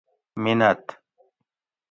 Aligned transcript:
مینت 0.43 0.85